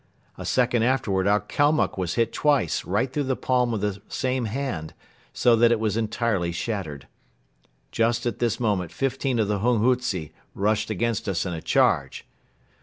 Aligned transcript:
A 0.35 0.45
second 0.47 0.81
afterward 0.81 1.27
our 1.27 1.39
Kalmuck 1.39 1.95
was 1.95 2.15
hit 2.15 2.33
twice 2.33 2.85
right 2.85 3.13
through 3.13 3.25
the 3.29 3.35
palm 3.35 3.71
of 3.71 3.81
the 3.81 4.01
same 4.07 4.45
hand, 4.45 4.95
so 5.31 5.55
that 5.55 5.71
it 5.71 5.79
was 5.79 5.95
entirely 5.95 6.51
shattered. 6.51 7.05
Just 7.91 8.25
at 8.25 8.39
this 8.39 8.59
moment 8.59 8.91
fifteen 8.91 9.37
of 9.37 9.47
the 9.47 9.59
hunghutze 9.59 10.31
rushed 10.55 10.89
against 10.89 11.29
us 11.29 11.45
in 11.45 11.53
a 11.53 11.61
charge. 11.61 12.25